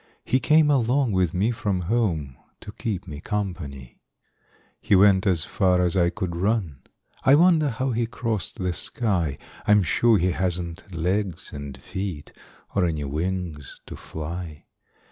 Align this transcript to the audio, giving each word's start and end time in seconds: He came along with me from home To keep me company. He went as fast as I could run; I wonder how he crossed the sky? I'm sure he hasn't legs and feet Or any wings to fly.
He 0.25 0.39
came 0.39 0.71
along 0.71 1.11
with 1.11 1.31
me 1.31 1.51
from 1.51 1.81
home 1.81 2.35
To 2.61 2.71
keep 2.71 3.07
me 3.07 3.19
company. 3.19 3.99
He 4.79 4.95
went 4.95 5.27
as 5.27 5.45
fast 5.45 5.79
as 5.79 5.95
I 5.95 6.09
could 6.09 6.35
run; 6.35 6.79
I 7.23 7.35
wonder 7.35 7.69
how 7.69 7.91
he 7.91 8.07
crossed 8.07 8.55
the 8.57 8.73
sky? 8.73 9.37
I'm 9.67 9.83
sure 9.83 10.17
he 10.17 10.31
hasn't 10.31 10.91
legs 10.91 11.53
and 11.53 11.77
feet 11.79 12.33
Or 12.73 12.83
any 12.83 13.03
wings 13.03 13.79
to 13.85 13.95
fly. 13.95 14.65